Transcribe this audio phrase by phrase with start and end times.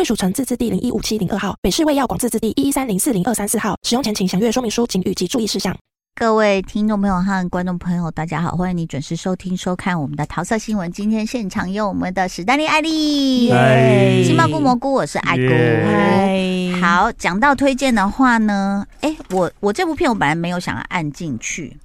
[0.00, 3.76] 贵属城自治地零一五七零二号，北市卫药广自治地一一三零四零二三四号。
[3.82, 5.76] 使用前请详阅说明书、及注意事项。
[6.18, 10.90] 各位听众朋友和观众朋友，大家好，欢迎你准时收听收看我们的桃色新闻。
[10.90, 15.42] 今天现场有我们的史丹利艾莉，嗨，杏鲍菇蘑菇，我是爱菇。
[15.84, 21.76] 嗨，好，讲到推荐的话呢，哎，我我这部片我本来没有想要按进去，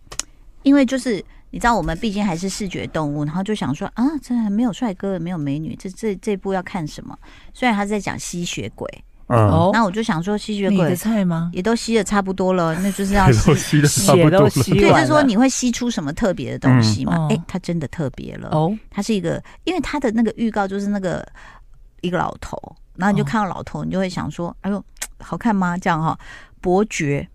[0.64, 1.22] 因为就是。
[1.56, 7.18] 你知道我们毕竟还是视觉动物，然后就想说啊，这没有帅哥，没有美女，这这这部要看什么？
[7.54, 8.86] 虽然他在讲吸血鬼，
[9.28, 11.50] 嗯，那我就想说吸血鬼你的菜吗？
[11.54, 14.50] 也都吸的差不多了，那就是要 吸，吸的差不多了。
[14.50, 17.30] 对，就是说你会吸出什么特别的东西嘛？
[17.30, 21.26] 哎、嗯，它真的特别了哦，它是一个，因为它的那个预告就是那个
[22.02, 22.60] 一个老头，
[22.98, 24.84] 然后你就看到老头，你就会想说，哎呦，
[25.20, 25.78] 好看吗？
[25.78, 26.20] 这样哈、哦，
[26.60, 27.26] 伯爵。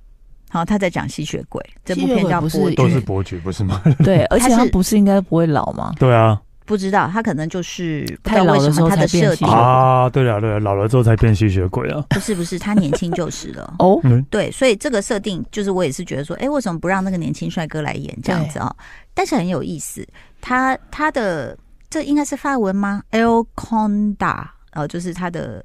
[0.50, 3.80] 好，他在讲吸血鬼，这部片叫伯爵，都是伯爵，不是吗？
[4.02, 5.94] 对， 而且他不是应该不会老吗？
[5.96, 12.04] 对啊，不知道他可能就是太老的时候他的设定啊，对了对了，老了之后才变吸血鬼啊？
[12.10, 14.00] 不是不是，他年轻就是了 哦。
[14.28, 18.74] 对，所以这个设定就是我也是觉得说，哎，为什么不让那个年轻帅哥来演这样子啊？
[19.14, 20.04] 但是很有意思，
[20.40, 21.56] 他他的
[21.88, 25.64] 这应该是法文吗？El Conda，呃，就是他的。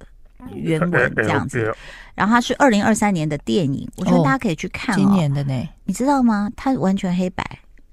[0.53, 1.73] 原 文这样子，
[2.13, 4.95] 然后它是二零二三年的电影，我觉得大家可以去看。
[4.95, 6.49] 今年的呢，你知道吗？
[6.55, 7.43] 它完全黑白。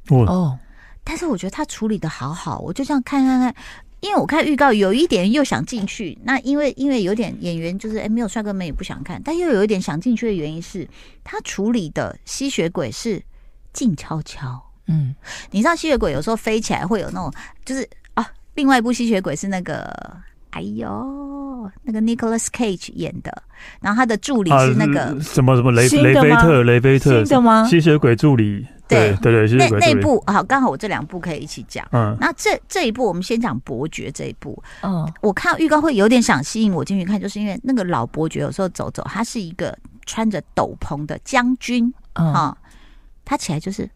[0.09, 0.59] 哦，
[1.05, 3.55] 但是我觉得它处理的好好，我就这样看看看，
[4.01, 10.87] 因为我看预告有一点又想进去，那因为因为有点演员就是哎没有帅哥们也不想看，但又有一点想进去的原因是，
[11.23, 13.23] 他处理的吸血鬼是
[13.73, 15.15] 静悄悄，嗯，
[15.51, 17.33] 你知道吸血鬼有时候飞起来会有那种，
[17.65, 20.17] 就是啊，另外一部吸血鬼是那个。
[20.53, 23.43] 哎呦，那个 Nicholas Cage 演的，
[23.81, 27.65] 然后他的助理是那个、啊、什么什么雷雷菲特，雷菲特新的吗？
[27.67, 31.87] 吸血鬼助理，对对对，对，那那部好，刚好我这两部可以一起讲。
[31.93, 34.63] 嗯，那这这一部我们先讲伯爵这一部。
[34.83, 39.75] 嗯，我看预告会有点想吸引我进去看，就是因为那个老伯爵有时候走走，他是一个
[40.05, 42.55] 穿着斗篷的将军，哦，
[43.25, 43.89] 他起来就是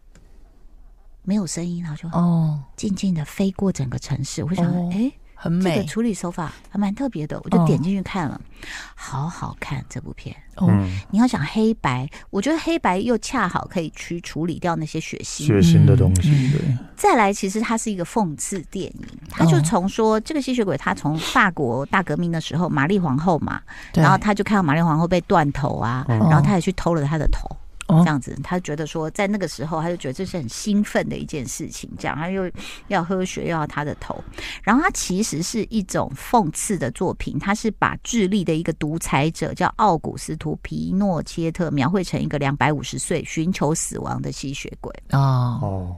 [1.21, 4.43] 没有声音，然后就哦，静静的飞过整个城市。
[4.43, 5.11] 我想，哎、哦。
[5.39, 10.35] 很美，这个处理手法还蛮特别的，我就点进去看了，哦、好好看这部片。
[10.55, 10.67] 哦，
[11.11, 16.31] 你要想黑白，我觉得黑白又恰好可以去处理掉那些血腥、血腥的东西。
[16.51, 16.59] 对，
[16.95, 23.61] 再来，其实它是一个讽刺电影，它就从说这个吸血鬼，他从法国大革命的时候，玛丽皇后嘛，
[23.93, 27.47] 然后他就看到玛丽皇后被断头啊，然后他也去偷了他的头。
[27.87, 31.89] 这样子，他觉得说，在那个时候，他就觉得这是很兴奋的一件事情。
[31.97, 32.51] 这样，他又
[32.87, 34.21] 要喝血，又要他的头。
[34.61, 37.39] 然后，他其实是一种讽刺的作品。
[37.39, 44.93] 他是把智利的一个独裁者叫奥古斯图·皮诺切特描绘成一个两百五十岁寻求死亡的吸血鬼。
[45.11, 45.95] 哦哦。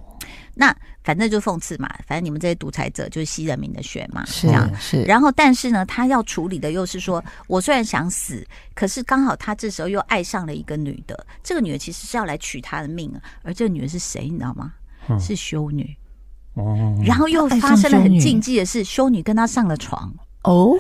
[0.54, 5.02] 那反正就讽刺嘛，反正你们这些独裁者就是吸人民的血嘛，是这样是。
[5.04, 13.22] 然后，但是呢，他要处理的又是说，我虽然想死，可是刚好他这时候又爱上了一个女的，这个女的其实是要来取他的命啊。
[13.44, 14.74] 而这个女的是谁，你知道吗？
[15.08, 15.98] 嗯、是修女。
[16.54, 16.96] 哦。
[17.06, 20.14] 然后又发生了很禁忌的事，修女跟他上了床。
[20.44, 20.78] 哦。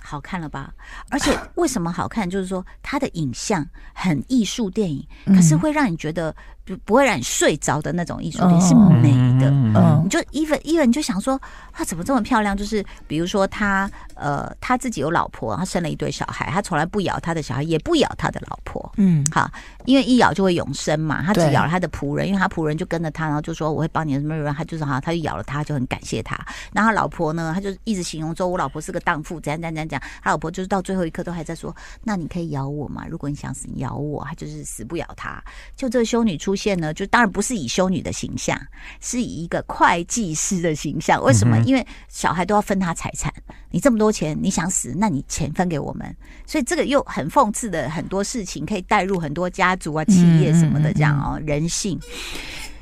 [0.00, 0.72] 好看了吧？
[1.10, 2.28] 而且为什么好看？
[2.28, 6.34] 就是说它的影像很艺术电影，可是会让你觉得
[6.68, 9.48] 不不会让你睡着的那种艺术品是美的。
[9.50, 11.40] 嗯，你就 even even 你就想说，
[11.72, 12.56] 她怎么这么漂亮？
[12.56, 18.92] 就是比如说他呃他自己有老婆，他生了一对小孩，他从来不咬他的小孩，也不咬他的老婆。
[18.96, 19.50] 嗯，好，
[19.84, 21.22] 因为一咬就会永生嘛。
[21.22, 26.36] 他只咬了他的仆人，因为他仆人就跟着他，然后就说我会帮你什么什么，他就是哈，他就咬了他，就很感谢他。
[26.72, 30.00] 然后他老婆呢，他就一直形容说，我老婆是个荡妇，怎样怎样怎样讲。
[30.22, 33.04] 他老婆就是到最后一刻都还在说：“那你可以咬我吗？
[33.08, 35.42] 如果你想死，你咬我。”他就是死不咬他。
[35.76, 38.60] 就这个修女出现呢，就当然不是以修女的形象，
[39.00, 41.22] 是以一个会计师的形象。
[41.22, 41.56] 为什么？
[41.60, 43.32] 因为小孩都要分他财产。
[43.70, 46.16] 你这么多钱，你想死，那你钱分给我们。
[46.44, 51.98] 所以这个又很讽刺的很多事情，可以带入很多家族啊、企业什么的这样哦，人性。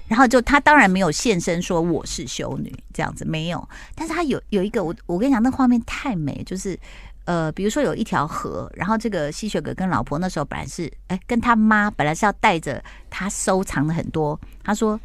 [0.08, 3.68] 然后就他当然没有现身说我是修女这样子，没有。
[3.94, 6.78] 但是他有有一个我我跟你讲，那画面太美，就是。
[7.26, 14.98] 呃，比如说有一条河，然后这个吸血鬼跟老婆那时候本来是，哎，跟他妈本来是要带着他收藏的很多，他说，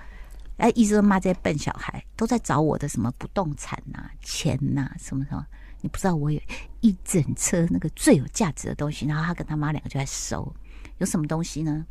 [0.57, 5.45] 哎，一直说骂这些笨小孩都在找我的什么不动产呐、啊、钱呐、啊、什么什么，
[5.81, 6.39] 你不知道我有
[6.81, 10.55] 一整车那个最有价值的东西。”然后他跟他妈两个就在收，
[10.99, 11.85] 有什么东西呢？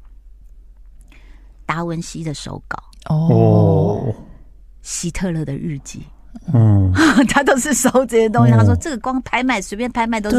[1.66, 4.14] 达文西的手稿哦，
[4.82, 6.04] 希特勒的日记。
[6.52, 6.92] 嗯，
[7.28, 8.52] 他都是收这些东西。
[8.52, 10.36] 他说这个光拍卖随便拍卖都是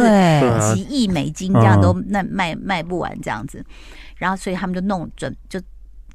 [0.73, 3.63] 几亿美金，这样都那卖卖不完这样子。
[4.17, 5.59] 然后所以他们就弄准就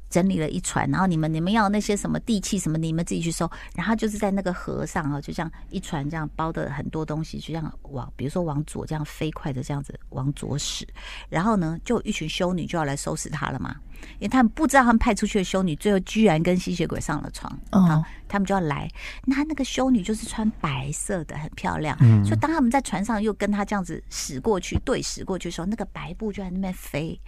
[0.09, 3.49] 整理了一船，然后你们你们要那些什么地契什么，你们自己去收。
[3.75, 10.87] 然后就是在那个河上啊，就像一船这样包的很多东西，就像往比如说往左这样飞快的这样子往左驶。
[11.29, 13.75] 然后呢，就一群修女就要来收拾他了嘛。
[14.19, 18.87] 因为他们不知道他们派出去的修女最后居然跟吸血鬼上了床，啊，他们就要来。
[19.25, 21.97] 那那个修女就是穿白色的，很漂亮。
[22.01, 27.19] 嗯所以当他们在船上又跟他这样子驶过去，对驶过去的时候，那个白布就在那边飞，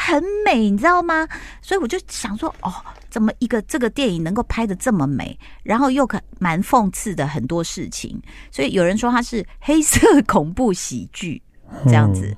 [0.00, 1.26] 很美，你知道吗？
[1.60, 2.72] 所以我就想说，哦，
[3.10, 8.22] 怎么一个这个电影能够拍的这么美，然后又可蛮讽刺的很多事情。
[8.52, 11.42] 所以有人说它是黑色恐怖喜剧
[11.86, 12.34] 这样子。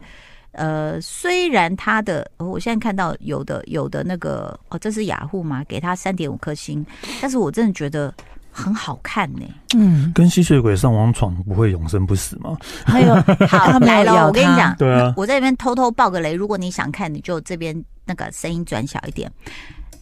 [0.53, 6.85] 呃，虽然它的，我现在看到有的有的那个哦，这是雅虎嘛，给他三点五颗星，
[7.21, 8.13] 但是我真的觉得
[8.61, 9.43] 很好看呢。
[9.77, 12.57] 嗯，跟吸血鬼上王闯不会永生不死吗？
[12.85, 13.15] 还有，
[13.49, 19.31] 好 来了，我跟你讲，对啊，我在这边偷偷爆个雷，如果你想看，你就这边那个声音转小一点。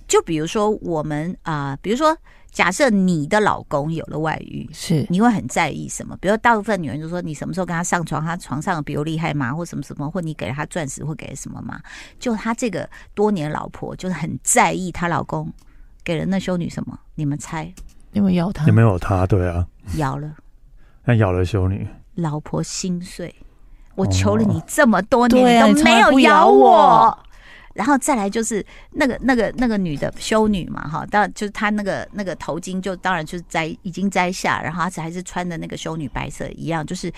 [0.07, 2.17] 就比如说我们啊、呃，比如说。
[2.51, 6.17] 假设你的老公有了外遇，是你会很在意什么？
[6.19, 9.53] 比如大部分女人就说，你什么时候跟他上床，他床上比我厉害吗？
[9.53, 10.11] 或什么什么？
[10.11, 11.79] 或你给了他钻石，或给了什么吗？
[12.19, 15.53] 就他这个多年老婆，就是很在意她老公
[16.03, 16.99] 给了那修女什么？
[17.15, 17.73] 你们猜？
[18.19, 18.67] 有没有咬他？
[18.67, 19.27] 有没有他？
[19.27, 19.67] 对啊，
[19.97, 20.31] 咬了。
[21.05, 23.35] 那咬了修女，老婆心碎。
[23.95, 27.19] 我求了你这么多年，哦、你都没有咬我。
[27.75, 37.13] 然后再来就是那个那个那个女的修女嘛，哈，当然就是她那个那个头巾就当然就是摘已经摘下，然后她还是穿的那个修女白色一样，就是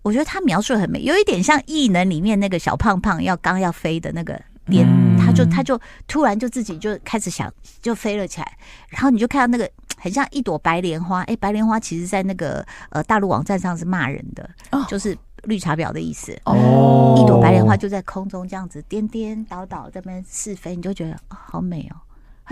[0.00, 4.86] 我觉得她描述很美，有一点像异能里面那个小胖胖要刚要飞的那个点，
[5.18, 7.52] 她就她就突然就自己就开始想
[7.82, 8.56] 就飞了起来，
[8.88, 9.70] 然后你就看到那个
[10.02, 14.50] 很像一朵白莲花，哎，白莲花其实在那个呃大陆网站上是骂人的，
[14.88, 15.16] 就是。
[15.46, 21.96] 绿茶婊的意思哦，一朵白莲花就在空中这样子颠颠倒倒在那边试飞，你就觉得哦，好美哦。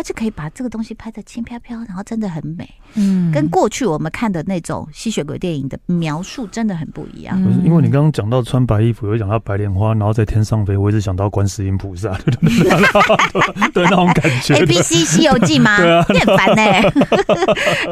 [0.01, 2.67] 他就可以把这个东西拍的轻飘飘，然后真的很美。
[2.95, 7.39] 嗯，跟过去我们看的那种吸血鬼电影的描述真的很不一样。
[7.45, 14.55] 不是，因为你刚刚讲到穿白衣服，有讲到白莲花，然后在天上飞，我一直想到观世音菩萨，对 对对，对那种感觉。
[14.55, 15.77] A B C 西游记吗？
[15.85, 16.63] 对啊，你很烦呢。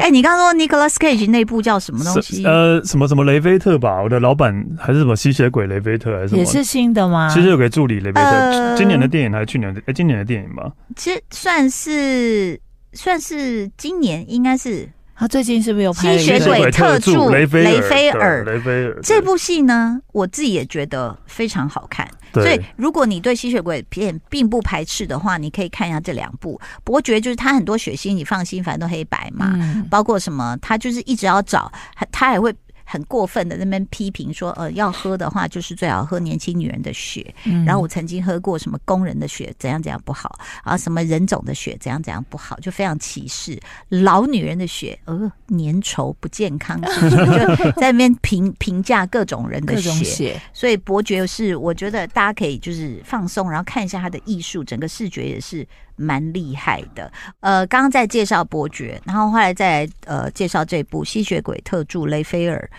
[0.00, 2.42] 哎，你刚刚说 Nicolas Cage 那部叫什么东西？
[2.46, 4.00] 呃，什么什么雷菲特吧？
[4.02, 6.38] 我的老板还是什么吸血鬼雷菲特还是什么？
[6.38, 7.28] 也是新的吗？
[7.28, 9.82] 其实有个助理雷菲特，今年的电影还是去年的？
[9.84, 10.72] 哎，今年的电影吧？
[10.96, 11.97] 其实算是。
[11.98, 12.60] 是
[12.92, 18.44] 算是今年应该是他最近是不是有拍吸血鬼特助雷菲菲尔？
[18.44, 22.08] 雷菲尔这部戏呢，我自己也觉得非常好看。
[22.32, 26.60] 所以如果你对吸血鬼片并不排斥的话，你可以看一下这两部。
[26.84, 29.58] 伯爵就是他很多血腥，你放心，反正都黑白嘛。
[29.90, 32.54] 包括什么，他就是一直要找他，他还会。
[32.90, 37.34] 很过分的那边批评说，呃，要喝的话就是最好喝年轻女人的血。
[37.44, 40.74] 嗯、然后我曾经喝过什么工人的血，怎样怎样不好啊？
[40.74, 50.02] 什么人种的血，怎样怎样不好，就非常歧视老女人的血，呃，粘稠不健康，是 是就在那边评评价各种人的血。
[50.04, 55.66] 血所以伯爵是，我觉得大家可以就是放松，然后看一下他的艺术，整个视觉也是。
[55.98, 62.70] 蛮厉害的，呃，刚刚在介绍伯爵，然后后来再来呃介绍这部吸血鬼特助雷菲尔，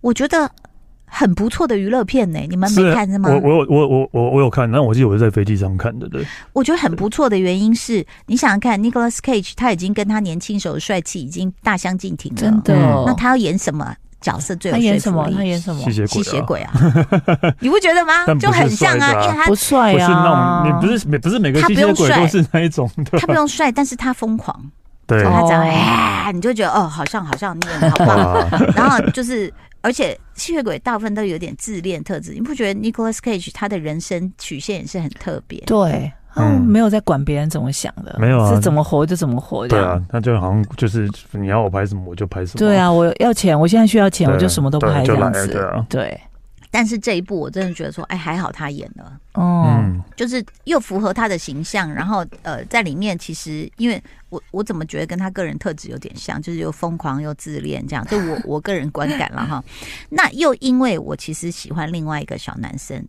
[0.00, 0.48] 我觉得
[1.06, 2.38] 很不错的娱乐片呢。
[2.48, 3.30] 你们没看是吗？
[3.30, 6.08] 我我我我我我有看，但我记得我是在飞机上看的。
[6.08, 12.74] 对，我觉得很不错的原因是，你想想看，Nicholas Cage 他已经跟他年轻时候的帅气已经大相径庭了，真的。
[13.06, 13.96] 那他要演什么？
[14.26, 14.82] 角色最有说服力。
[14.82, 15.30] 他演什么？
[15.36, 15.80] 他演什么？
[15.84, 16.24] 吸血鬼啊！
[16.24, 17.54] 吸血鬼啊！
[17.60, 18.26] 你不觉得吗？
[18.40, 19.94] 就很像啊，因为他不帅啊。
[19.94, 22.90] 不是那种，你不是不是每个吸血鬼都是那一种。
[23.12, 24.60] 他不用帅，但是他疯狂。
[25.06, 28.50] 对，他这样，哎，你就觉得哦，好像好像你很好棒。
[28.74, 32.32] 然后就是，而且吸血鬼大部分都有点自恋特质。
[32.32, 35.60] 你不觉得 Nicolas Cage 他的人生曲线也是很特别？
[35.60, 36.12] 对。
[36.36, 39.66] 嗯，没有在管别人怎么想的，没有啊，是怎么活就怎么活。
[39.66, 42.58] 对啊，他就好像就是你要我拍什么我就拍什么。
[42.58, 45.46] 对啊，我要钱，我现在需要钱，我就什么都拍这样子。
[45.48, 46.20] 对啊，对。
[46.68, 49.82] 但是这一部我真的觉得说，哎，还好他演了，哦，
[50.14, 59.64] 就是又符合他的形象，然后呃，在里面其实因为我我怎么觉得跟他个人特质有点像，就是又疯狂又自恋这样，就我 我个人观感了哈。
[60.10, 63.02] 那又因为我其实喜欢另外一个小男生，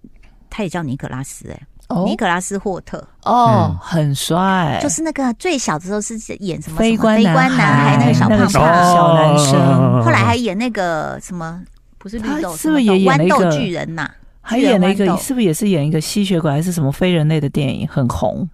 [0.49, 1.59] 他也叫尼可拉斯，哎。
[2.05, 3.01] 尼可拉斯霍特。
[3.23, 8.49] 哦，很帅，就是那个最小的时候是演什么飞官飞官男孩那个小胖胖。
[8.49, 11.61] 小男生，后来还演那个什么
[11.97, 14.09] 不是绿豆，是不是也演了一个豌豆巨人呐？
[14.41, 18.47] 还演了一个，是不是也是演一个吸血鬼还是什么非人类的电影，很红？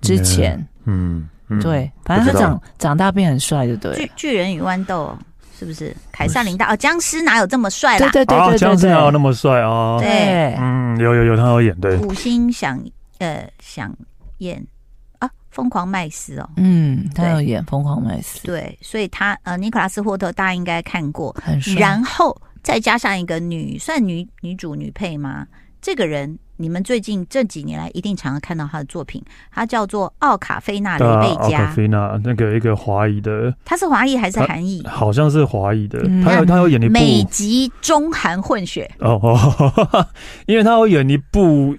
[0.00, 1.28] 之前，嗯，
[1.62, 3.94] 对，反正他长长大变很帅，就对。
[3.94, 5.16] 巨巨人与豌豆
[5.60, 5.94] 是不是？
[6.10, 8.08] 凯撒琳达哦，僵尸哪有这么帅啦？
[8.10, 9.98] 对对对对，僵尸哪有那么帅哦？
[10.00, 11.98] 对，嗯，有有有，他有演对。
[11.98, 12.82] 五星想
[13.18, 13.94] 呃想
[14.38, 14.66] 演
[15.18, 21.78] 啊，疯狂麦斯哦，嗯，他有演疯狂麦斯，对，所以他呃，尼古拉斯霍特大家应该看过，很帅。
[21.78, 25.46] 然后再加上一个女，算女女主女配吗？
[25.82, 26.38] 这个人。
[26.60, 31.60] 你们最近这几年来一定常常看到他的作品，他叫做奥卡菲娜·雷贝加。
[31.60, 34.84] 奥卡菲娜，那个一个华裔的，他是华裔还是韩裔？
[34.86, 35.98] 好像是华裔的。
[36.22, 38.90] 他有他有演一部美籍中韩混血。
[38.98, 40.06] 哦哦，
[40.44, 41.74] 因为他有演一部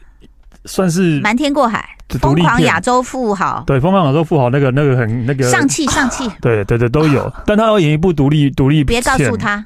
[0.66, 1.88] 算是瞒天过海、
[2.20, 3.64] 疯狂亚洲富豪。
[3.68, 6.28] 对，疯狂亚洲富豪那个那个很那个上气上气。
[6.42, 8.84] 对对对都有， 但他要演一部独立独立。
[8.84, 9.64] 别告诉他。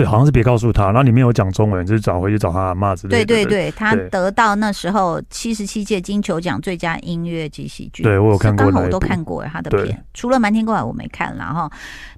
[0.00, 3.26] 对，好像是别告诉他，然后里面有讲中文，就是找回去找他阿嬷之类的。
[3.26, 8.02] 对对对，他得到那时候七十七届金球奖最佳音乐及喜剧。
[8.02, 11.70] 对，我有看过，刚好我都看过他的片，除了《瞒天过海》我没看，然后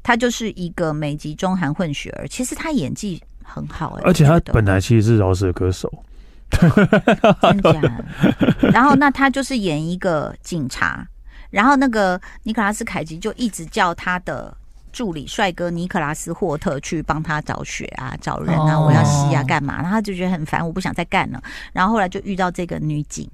[0.03, 5.93] 他就是一个美籍中韩混血儿，其实他演技很好哎，而且他本来其实是饶舌歌手，
[7.43, 7.73] 真假？
[8.73, 11.05] 然后那他就是演一个警察，
[11.51, 14.57] 然后那个尼可拉斯凯奇就一直叫他的。
[14.93, 19.77] 助理帅哥尼克拉斯霍特去帮他找血啊，找人啊，我要吸啊，干嘛？
[19.77, 21.43] 然后他就觉得很烦，我不想再干了。
[21.73, 23.29] 然后后来就遇到这个女警，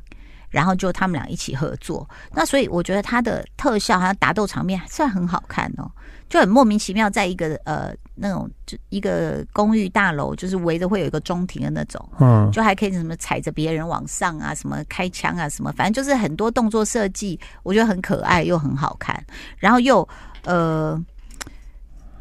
[0.48, 2.08] 然后就他们俩一起合作。
[2.32, 5.90] 那所以我觉得他的特效还有打斗场面算很好看哦，
[6.28, 19.22] 就很莫名其妙，在一个呃那种就一个公寓大楼，就是围着会有一个中庭的那种，嗯，就还可以什么踩着别人往上啊，什么开枪啊，什么，反正就是很多动作设计，我觉得很可爱又很好看，
[19.58, 20.08] 然后又
[20.44, 21.02] 呃。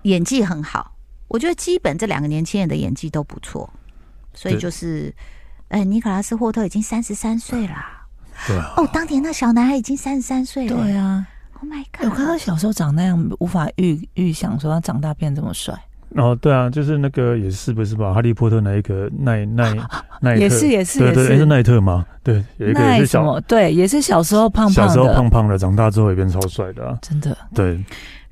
[0.04, 0.94] 演技很好，
[1.28, 3.70] 我觉得基本这两个年轻人的演技都不错，
[4.34, 5.14] 所以就是，
[5.70, 7.76] 哎对，尼可拉斯霍特已经三十三岁了，
[8.48, 15.74] 对啊，哦，当年那小男孩已经三十三岁了，对啊，Oh my God，我看他小时候长那样，无法预预想说他长大变这么帅。
[16.16, 18.14] 哦，对啊，就是那个也是不是吧？
[18.14, 19.76] 哈利波特那一个奈奈
[20.22, 21.46] 奈特，也是也是对对，是。
[21.46, 22.06] 奈特吗？
[22.24, 27.84] 对，有一个也是小，对，也是小时候胖胖的，小时候胖胖的，长大之后也变超帅的，啊，真的，对。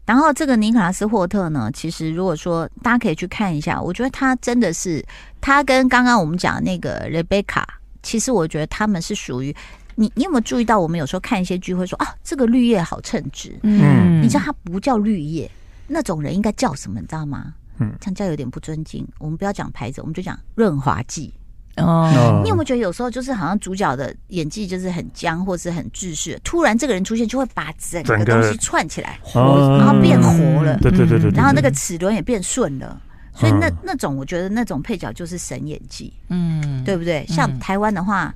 [0.05, 5.03] 然后这个尼可拉斯霍特呢，其实如果说大家可以去看一下，我觉得他真的是
[5.41, 7.67] 他跟刚刚我们讲的那个雷贝卡，
[8.03, 9.55] 其实我觉得他们是属于
[9.95, 10.11] 你。
[10.15, 15.49] 你有没有注意到，我们有时候看一些剧会说啊，这个绿叶好称职，嗯，你知道他不叫绿叶，
[15.87, 16.99] 那种人应该叫什么？
[16.99, 17.55] 你知道吗？
[17.79, 19.07] 嗯，这样叫有点不尊敬。
[19.17, 21.33] 我们不要讲牌子，我们就讲润滑剂。
[21.77, 33.01] 哦，你有没有觉得有时候就是好像主角的演技就是很僵，或是很制式，突然这个人出现就会把整个东西串起来，然后变活了，对对对对，然后那个齿轮也变顺了，
[33.33, 37.25] 所以那那种我觉得那种配角就是神演技，嗯，对不对？
[37.27, 38.33] 像台湾的话，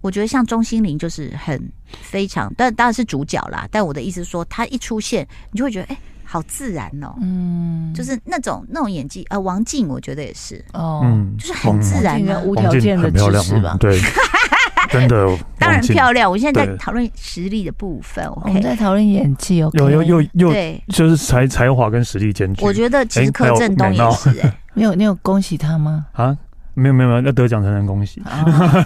[0.00, 1.60] 我觉得像钟欣凌就是很
[2.02, 3.68] 非常，但当然是主角啦。
[3.70, 5.96] 但我的意思是说，他一出现，你就会觉得哎。
[6.32, 10.64] 好自然哦，嗯，就是那种那种演技，呃，王静我觉得也是。
[10.74, 11.04] 哦，
[11.36, 13.98] 就是很自然的无条件的支持吧，对，
[14.88, 16.30] 真的，当然漂亮。
[16.30, 22.64] 我现在在讨论实力的部分，我们在讨论演技，哦有有有有，对，就是才才华跟实力兼具。
[22.64, 26.06] 我觉得其实柯震东也是，哎， 你有你有恭喜他吗？
[26.12, 26.36] 啊？
[26.80, 28.22] 没有没有没有，要得奖才能恭喜，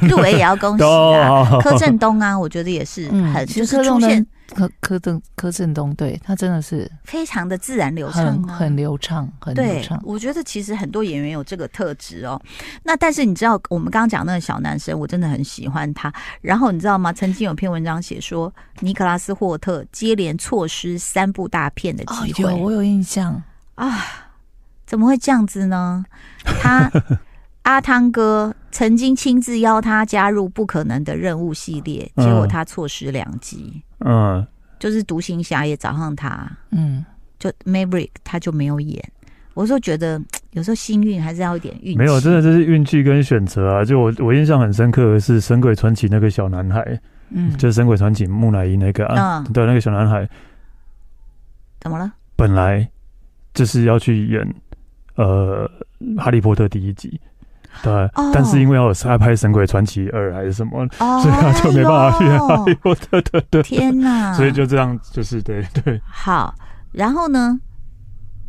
[0.08, 1.58] 入围也要恭喜啊！
[1.62, 10.00] 柯震东啊，我觉得也是很就是出现柯柯震柯震东，对他真的是非常的自然流畅，很流畅，很流畅。
[10.04, 12.40] 我觉得其实很多演员有这个特质哦。
[12.82, 16.12] 那但是你知道，我们刚刚讲那个小男生，我真的很喜欢他。
[16.40, 17.12] 然后你知道吗？
[17.12, 23.42] 曾经有篇文章写说，尼克拉斯霍特接连错失三部大片的机会，我有印象
[23.76, 24.04] 啊！
[24.86, 26.04] 怎么会这样子呢？
[26.44, 26.90] 他。
[27.64, 33.82] 阿汤哥曾经亲自邀他加入《不可能的任务》系列，结果他错失两集。
[34.00, 34.46] 嗯，
[34.78, 37.04] 就是独行侠也找上他，嗯，
[37.38, 39.02] 就 Maverick 他就没有演。
[39.54, 41.96] 我说觉得有时候幸运还是要一点运气。
[41.96, 43.84] 没有，真的这是运气跟选择啊！
[43.84, 50.28] 就我我印象很深刻的是《神鬼传奇》那个小男孩，嗯，就是《神鬼传奇》木乃伊那个啊，嗯、对，那个小男孩
[51.80, 52.12] 怎么了？
[52.36, 52.86] 本来
[53.54, 54.54] 就是要去演
[55.14, 55.70] 呃
[56.20, 57.18] 《哈利波特》第一集。
[57.82, 63.20] 对，哦、但是因为我是在拍《神鬼传奇二》还是什么，哦、所以他就没办法去哈利波特。
[63.22, 64.32] 对对，天哪！
[64.34, 66.00] 所以就这样，就是对对。
[66.04, 66.54] 好，
[66.92, 67.58] 然后呢，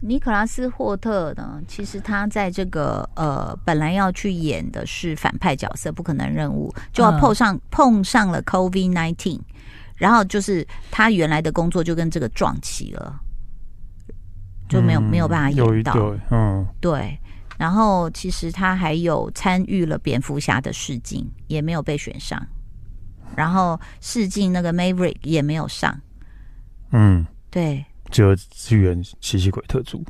[0.02, 9.40] 尼克拉斯霍特呢，其实他在这个呃，本来要去演的是反派角色，不可能任务，就要碰上、嗯、碰上了 COVID nineteen，
[9.96, 13.20] 然后就是他原来的工作就跟这个撞齐了，
[14.70, 15.96] 就没有、嗯、没有办法演到。
[16.30, 17.20] 嗯，对。
[17.58, 22.46] 然后其实他还有参与了蝙蝠侠的试镜，也没有被选上。
[23.36, 26.00] 然后试镜那个 Maverick 也没有上。
[26.92, 27.86] 嗯，对。
[28.16, 30.02] 就支援吸血鬼特助，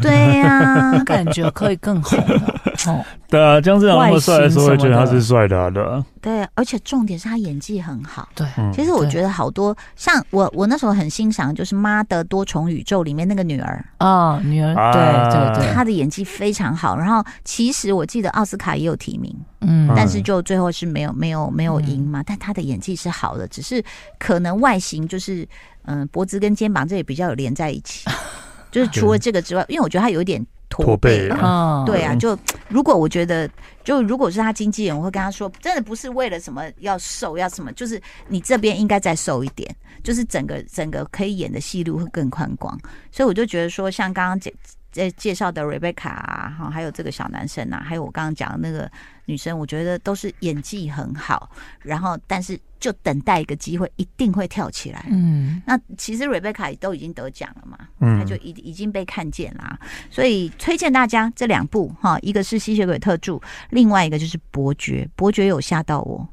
[0.00, 2.60] 对呀、啊， 感觉可以更红了。
[2.86, 6.02] 哦，对啊，姜志阳那么帅的时候，会觉得他是帅的，啊，对啊。
[6.22, 8.26] 对，而且重点是他演技很好。
[8.34, 16.96] 对，其实我觉得好多像我，我那时候很欣赏，就是《妈的多重宇宙》里面那个女儿哦，女儿，对对对，她的演技非常好。
[16.96, 22.22] 然后其实我记得奥斯卡也有提名，嗯，但是就最后是没有没有没有赢嘛。
[22.26, 23.82] 但她的演技是好的，只是
[24.18, 25.46] 可能外形就是。
[25.90, 28.08] 嗯，脖子跟肩膀这里比较有连在一起，
[28.70, 33.50] 就是除了这个之外，因为我觉得他有一点驼背啊，对啊，就如果我觉得，
[33.82, 39.68] 就如果是他经纪人，我会跟他说，真的不是为了什么要瘦要什么，就是你这边应该再瘦一点，
[40.04, 42.78] 就是整个整个可以演的戏路会更宽广，
[43.10, 44.54] 所以我就觉得说，像刚刚介
[44.90, 48.90] 介介绍的 Rebecca 啊，哈，还有这个小男生啊，还有我刚刚讲的那个。
[49.26, 51.48] 女生我觉得都是演技很好，
[51.82, 55.06] 然后但是就等待一个机会，一定会跳起来。
[55.08, 59.78] 嗯，那其实 Rebecca 都已经得奖了嘛，嗯，他就已已经被看见啦，
[60.10, 66.28] 所以推荐大家这两部哈，一个是吸血鬼特助，另外一个就是伯爵，伯爵有吓到我。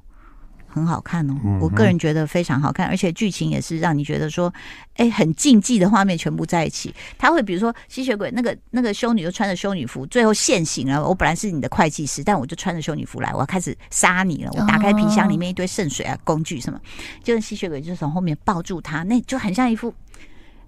[0.70, 4.54] 很好看哦，我个人觉得非常好看，而且剧情也是让你觉得说，
[4.96, 6.94] 哎，很禁忌的画面全部在一起。
[7.18, 11.08] 他会比如说吸血鬼那个那个修女就穿着修女服，最后现形了。
[11.08, 14.52] 我本来是你的会计师，但我就穿着修女服来，我要开始杀你了。
[14.54, 16.80] 我打开皮箱里面一堆圣水啊，工具什么，
[17.24, 19.92] 就是吸血鬼就从后面抱住他，那就很像一幅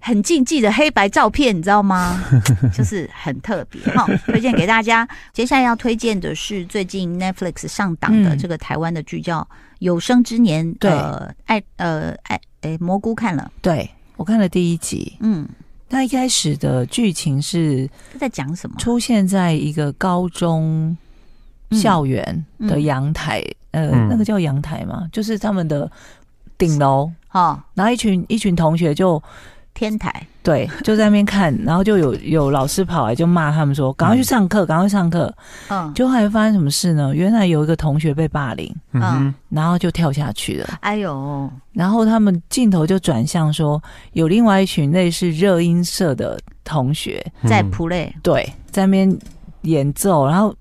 [0.00, 2.20] 很禁忌的黑白照片，你知道吗？
[2.74, 5.06] 就是很特别哈，推荐给大家。
[5.32, 9.46] 接下来要推荐的是最近 Netflix 上档的这个台湾的剧叫。
[9.80, 10.90] 有生之年，对，
[11.44, 15.46] 爱呃爱诶，蘑菇看了，对我看了第一集，嗯，
[15.88, 18.76] 那一开始的剧情是在讲什么？
[18.78, 20.96] 出现在一个高中
[21.72, 25.90] 校园的阳台，呃，那个叫阳台嘛，就是他们的
[26.56, 29.22] 顶楼，哦，然后一群一群同学就。
[29.80, 35.34] 天台对，就在那边看， 然后就有有老师跑来就骂他们说：“赶快去上课，赶快上课。”
[35.70, 37.14] 嗯，就后来发生什么事呢？
[37.14, 40.78] 原来有一个同学被霸凌，嗯，然后就跳下去了。
[40.80, 41.50] 哎呦！
[41.72, 49.18] 然后他们镜头就转向说，有另外一群类似热音社的同学在 play，对，在那边
[49.62, 50.26] 演奏。
[50.26, 50.54] 然后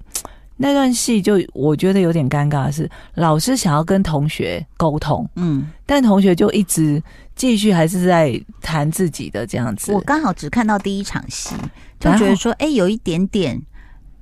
[0.62, 7.02] 那段戏就我觉得有点尴尬的是，老师想要跟同学沟通，嗯，但同学就一直。
[7.36, 9.94] 继续还是在谈自己的这样子。
[9.94, 11.56] 我刚好只看到第一场戏，
[11.98, 13.58] 就觉得说，哎、欸，有一点点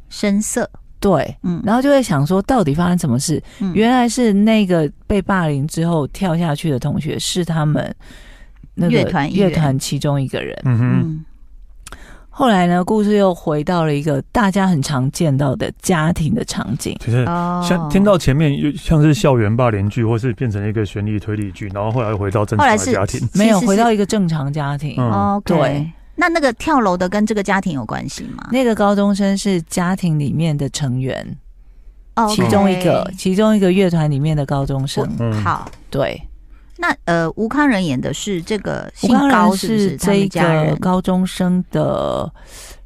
[0.07, 0.69] 生涩。
[0.99, 3.41] 对，嗯，然后就会想说，到底发生什么事？
[3.59, 7.91] 嗯、原来是那个被霸凌之后跳下去的同学是他们
[8.75, 10.55] 那个乐团乐团其中一个人。
[10.65, 11.25] 嗯哼。
[12.37, 16.95] 后来呢，故事又回到了一个大家很常见到的家庭的场景。
[17.03, 17.25] 其实
[17.67, 25.01] 像听到前面又像是校园霸凌剧，或是变成一个悬疑推理剧，然后后来又回到正常的家庭，没有回到一个正常家庭。
[25.01, 25.91] 哦，对。
[26.15, 28.47] 那那个跳楼的跟这个家庭有关系吗？
[28.51, 31.35] 那个高中生是家庭里面的成员，
[32.17, 35.09] 哦，其中一个，其中一个乐团里面的高中生。
[35.19, 36.21] 嗯好，对。
[36.79, 39.89] 那呃，吴康仁演的是这个姓高是不是？
[39.89, 42.31] 是这一个高中生的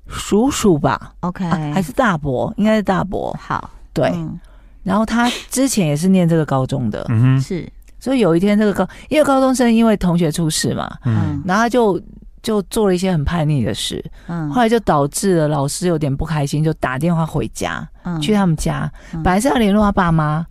[0.07, 2.53] 叔叔吧？OK，、啊、还是大伯？
[2.57, 3.35] 应该是大伯。
[3.39, 4.09] 好，对。
[4.13, 4.39] 嗯、
[4.83, 7.69] 然后他之前也是念这个高中的，嗯哼，是。
[7.99, 12.01] 所以有一天，这个高因为高中生因为同学出事嘛，嗯，然后他就
[12.41, 20.43] 就做了一些很叛逆的事，嗯，后来就导致了老师有点不开心，就打电话回家，嗯，去他们家，嗯、本来是要联络他爸妈，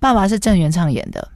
[0.00, 1.26] 爸爸是郑元畅演的。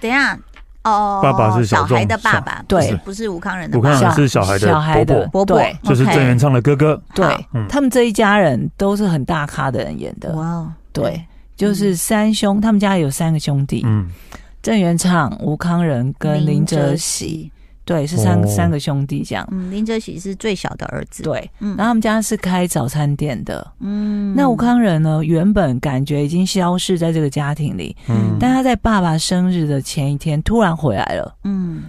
[0.00, 0.38] 等一下，
[0.84, 11.22] 哦，爸爸是小，小孩的爸爸，对，不是吴康仁的爸爸，吴慷仁是小孩的小孩的伯伯，对，就是郑元畅的哥哥，对，他们这一家人都是很大咖的人演的，哇，对，
[11.56, 14.08] 就是三兄，他们家有三个兄弟，嗯，
[14.62, 17.50] 郑元畅、吴康仁跟林哲熹。
[17.90, 19.44] 对，是三、哦、三个兄弟这样。
[19.50, 21.24] 嗯，林哲喜是最小的儿子。
[21.24, 23.66] 对，嗯，然后他们家是开早餐店的。
[23.80, 27.96] 嗯，那吴康仁呢，原本感觉已经消失在这个家庭里。
[28.08, 31.34] 嗯，但他在爸爸生日的前一天突然回来了。
[31.42, 31.82] 嗯，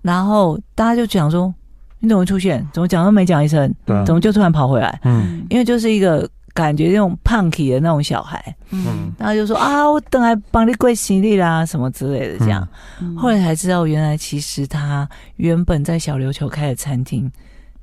[0.00, 1.52] 然后大家就讲说
[1.98, 2.64] ：“你怎么会出现？
[2.72, 3.74] 怎么讲都没讲一声？
[3.84, 6.30] 对，怎么就突然跑回来？”嗯，因为就是一个。
[6.58, 12.66] 感觉那种 punky 的那种小孩，嗯，然后就说啊，我等来帮你跪行李啦，什么之类的，这样。
[13.00, 17.30] 嗯、后来才知道，原来其实他原本在小琉球开的餐厅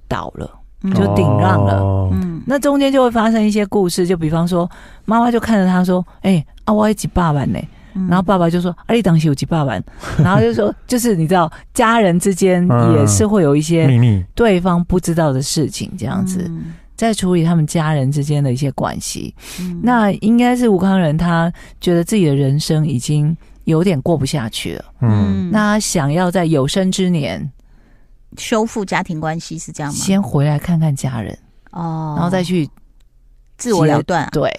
[0.09, 0.49] 倒了，
[0.83, 1.79] 嗯、就顶让了。
[1.79, 4.69] 哦、嗯，那中间就会发生一些故事，就比方说，
[5.05, 7.57] 妈妈就看着他说：“哎、欸，啊，我有几百万呢？”
[8.09, 9.81] 然后爸爸就说：“啊，你当时有几百万？”
[10.19, 19.35] 然后就说：“就是你知道，家人之间也是会有一些秘密，对方不知道的事情，这样子。”嗯在处理他们家人之间的一些关系。
[19.59, 24.85] 嗯，那应该是吴康仁，他觉得自己的人生已经有点过不下去了。
[25.01, 27.51] 嗯，那他想要在有生之年
[28.37, 29.97] 修复家庭关系，是这样吗？
[29.97, 31.37] 先回来看看家人
[31.71, 32.69] 哦，然后再去
[33.57, 34.29] 自我了断。
[34.31, 34.51] 对。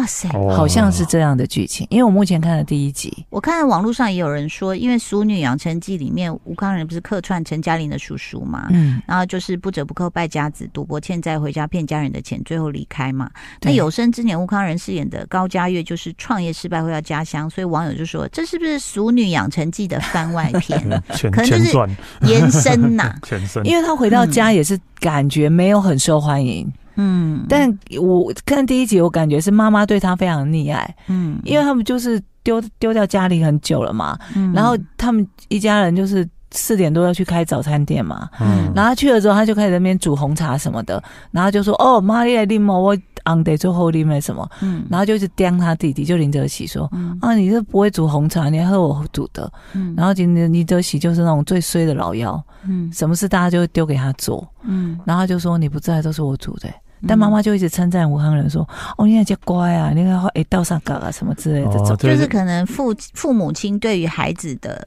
[0.00, 13.30] 哇塞，好像是这样的剧情，因为我目前看了第一集，我看网络上也有人说，因为《俗女养成记》里面吴康仁不是客串陈嘉玲的叔叔嘛，嗯，然后就是不折不扣败家子，赌博欠债回家骗家人的钱，最后离开嘛。
[13.60, 20.80] 那有生之年吴康仁饰演的高嘉月就是创业失败回到家乡，所以网友就说这是不是《俗女养成记》的番外篇？
[21.30, 21.76] 可能就是
[22.22, 26.66] 延伸呐， 前身，因为他回到家也是感觉没有很受欢迎。
[26.96, 30.94] 嗯，但我看第一集，我感觉是妈妈对他非常溺爱。
[31.08, 52.42] 嗯，因为他们就是丢丢掉家里很久了嘛，嗯，然后他们一家人就是四点多要去开早餐店嘛，嗯，然后去了之后，他就开始在那边煮红茶什么的，然后就说：“哦，妈你来啉嘛，我昂得最后啉没什么。”嗯，然后就一直刁他弟弟，就林哲喜说：“嗯、啊，你这不会煮红茶，你还喝我煮的。”嗯，然后今天林哲喜就是那种最衰的老妖。
[52.64, 56.68] 嗯，什么事大家就会丢给他做，嗯，然后就说你不在都是我煮的，
[57.06, 64.86] 但妈妈就一直称赞武汉人说，哦，你这乖啊，你看会倒上岗啊什么之类的，就是可能父父母亲对于孩子的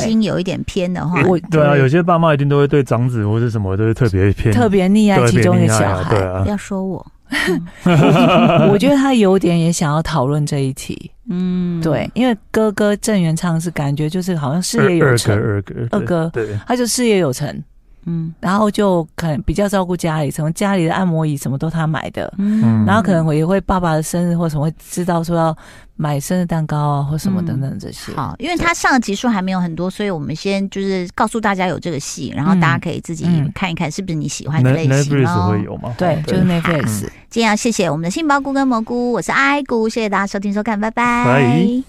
[0.00, 7.06] 心有一点偏的话，对啊，有些爸妈一定都会对长子或者什么都会特别偏，特别溺爱其中一个小孩，对啊，不要说我，
[8.70, 17.62] 我觉得他有点也想要讨论这一题，嗯，对，因为哥哥郑元畅是感觉就是好像事业有成，二哥二哥，对，他就事业有成。
[18.06, 25.56] 嗯，然后就可能比较照顾家里，什么家里的按摩椅什么都他买的，嗯，然后可能我也会爸爸的生日或什么会知道说要
[25.96, 28.12] 买生日蛋糕啊或什么等等这些。
[28.14, 35.48] 好，因为他上的集数还没有很多，所以我们先就是告诉大家有这个戏，然后大家可以自己看一看是不是你喜欢的类型哦。
[35.50, 35.94] 会有吗？
[35.98, 37.08] 对，就是 Netflix。
[37.28, 41.86] 今天要谢谢我们的杏鲍菇跟蘑菇，我是爱菇，谢谢大家收听收看，拜拜。